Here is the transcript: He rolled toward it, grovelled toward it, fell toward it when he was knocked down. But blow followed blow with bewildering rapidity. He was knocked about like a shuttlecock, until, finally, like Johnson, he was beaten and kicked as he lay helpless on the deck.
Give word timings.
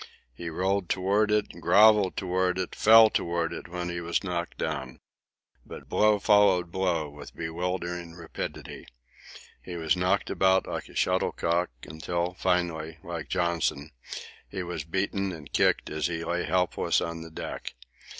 He 0.33 0.49
rolled 0.49 0.89
toward 0.89 1.29
it, 1.29 1.49
grovelled 1.61 2.17
toward 2.17 2.57
it, 2.57 2.73
fell 2.73 3.11
toward 3.11 3.53
it 3.53 3.67
when 3.67 3.89
he 3.89 4.01
was 4.01 4.23
knocked 4.23 4.57
down. 4.57 4.97
But 5.63 5.89
blow 5.89 6.17
followed 6.17 6.71
blow 6.71 7.07
with 7.07 7.35
bewildering 7.35 8.15
rapidity. 8.15 8.87
He 9.61 9.75
was 9.75 9.95
knocked 9.95 10.31
about 10.31 10.65
like 10.65 10.89
a 10.89 10.95
shuttlecock, 10.95 11.69
until, 11.83 12.33
finally, 12.33 12.97
like 13.03 13.29
Johnson, 13.29 13.91
he 14.49 14.63
was 14.63 14.83
beaten 14.85 15.31
and 15.31 15.53
kicked 15.53 15.91
as 15.91 16.07
he 16.07 16.25
lay 16.25 16.45
helpless 16.45 16.99
on 16.99 17.21
the 17.21 17.29
deck. 17.29 17.75